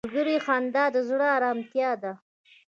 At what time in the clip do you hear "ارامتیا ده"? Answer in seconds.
1.37-2.13